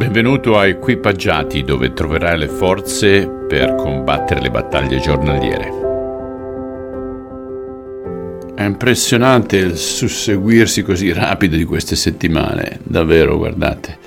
[0.00, 5.70] Benvenuto a Equipaggiati dove troverai le forze per combattere le battaglie giornaliere.
[8.54, 13.98] È impressionante il susseguirsi così rapido di queste settimane, davvero, guardate.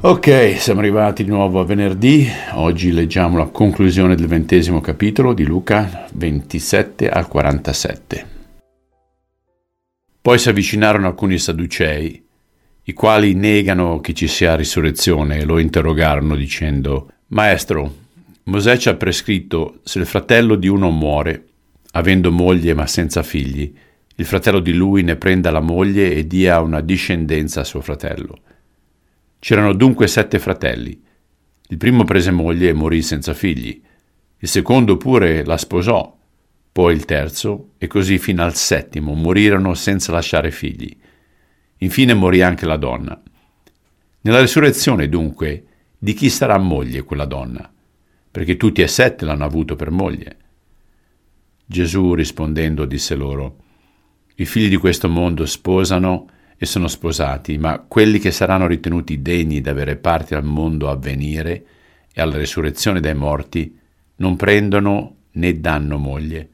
[0.00, 5.44] Ok, siamo arrivati di nuovo a venerdì, oggi leggiamo la conclusione del ventesimo capitolo di
[5.44, 8.26] Luca 27 al 47.
[10.20, 12.30] Poi si avvicinarono alcuni sadducei
[12.84, 18.00] i quali negano che ci sia risurrezione e lo interrogarono dicendo Maestro,
[18.44, 21.46] Mosè ci ha prescritto se il fratello di uno muore,
[21.92, 23.72] avendo moglie ma senza figli,
[24.16, 28.40] il fratello di lui ne prenda la moglie e dia una discendenza a suo fratello.
[29.38, 31.00] C'erano dunque sette fratelli.
[31.68, 33.80] Il primo prese moglie e morì senza figli.
[34.38, 36.16] Il secondo pure la sposò,
[36.72, 40.94] poi il terzo, e così fino al settimo morirono senza lasciare figli.
[41.82, 43.20] Infine morì anche la donna.
[44.20, 45.64] Nella risurrezione, dunque,
[45.98, 47.70] di chi sarà moglie quella donna?
[48.30, 50.36] Perché tutti e sette l'hanno avuto per moglie.
[51.66, 53.56] Gesù rispondendo disse loro,
[54.36, 59.60] I figli di questo mondo sposano e sono sposati, ma quelli che saranno ritenuti degni
[59.60, 61.64] d'avere parte al mondo a venire
[62.12, 63.76] e alla risurrezione dai morti
[64.16, 66.48] non prendono né danno moglie,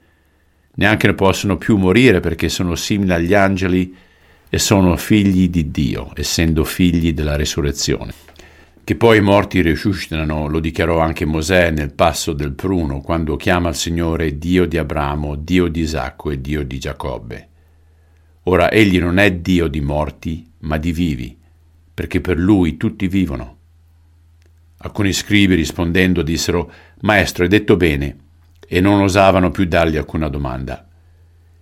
[0.76, 3.94] neanche ne possono più morire perché sono simili agli angeli
[4.50, 8.12] e sono figli di Dio, essendo figli della risurrezione.
[8.82, 13.68] Che poi i morti risuscitano, lo dichiarò anche Mosè nel passo del pruno, quando chiama
[13.68, 17.48] il Signore Dio di Abramo, Dio di Isacco e Dio di Giacobbe.
[18.44, 21.36] Ora egli non è Dio di morti, ma di vivi,
[21.92, 23.56] perché per lui tutti vivono.
[24.78, 28.16] Alcuni scribi rispondendo dissero, Maestro, hai detto bene,
[28.66, 30.88] e non osavano più dargli alcuna domanda.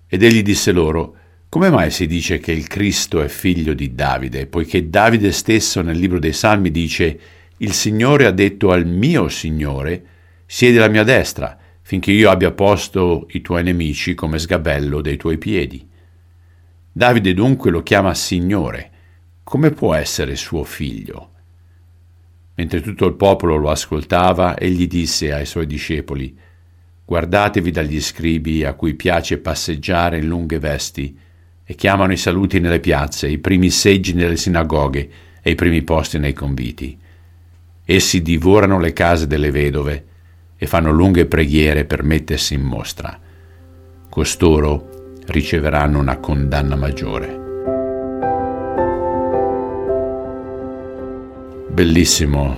[0.06, 1.17] Ed egli disse loro,
[1.49, 5.97] come mai si dice che il Cristo è figlio di Davide, poiché Davide stesso nel
[5.97, 7.19] libro dei Salmi dice
[7.59, 10.05] Il Signore ha detto al mio Signore,
[10.45, 15.39] siedi alla mia destra, finché io abbia posto i tuoi nemici come sgabello dei tuoi
[15.39, 15.87] piedi.
[16.93, 18.91] Davide dunque lo chiama Signore.
[19.45, 21.31] Come può essere suo figlio?
[22.56, 26.37] Mentre tutto il popolo lo ascoltava, egli disse ai suoi discepoli,
[27.05, 31.17] Guardatevi dagli scribi a cui piace passeggiare in lunghe vesti,
[31.69, 35.10] e chiamano i saluti nelle piazze, i primi seggi nelle sinagoghe
[35.43, 36.97] e i primi posti nei conviti.
[37.84, 40.05] Essi divorano le case delle vedove
[40.56, 43.19] e fanno lunghe preghiere per mettersi in mostra.
[44.09, 47.44] Costoro riceveranno una condanna maggiore.
[51.69, 52.56] Bellissimo,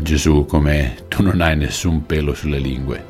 [0.00, 3.08] Gesù, come tu non hai nessun pelo sulle lingue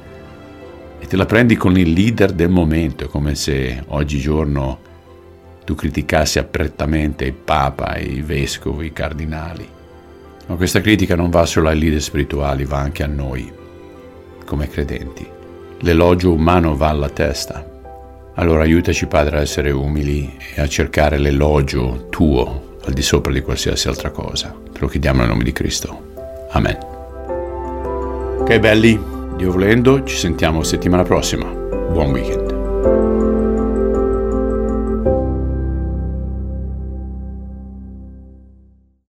[0.98, 4.88] e te la prendi con il leader del momento, come se oggigiorno
[5.64, 9.68] tu criticassi apertamente il Papa, i vescovi, i cardinali.
[10.46, 13.50] Ma questa critica non va solo ai leader spirituali, va anche a noi,
[14.44, 15.26] come credenti.
[15.80, 17.64] L'elogio umano va alla testa.
[18.34, 23.42] Allora aiutaci Padre a essere umili e a cercare l'elogio tuo al di sopra di
[23.42, 24.54] qualsiasi altra cosa.
[24.72, 26.08] Te lo chiediamo nel nome di Cristo.
[26.50, 26.78] Amen.
[28.40, 28.98] Ok belli,
[29.36, 31.44] Dio volendo, ci sentiamo settimana prossima.
[31.46, 33.49] Buon weekend.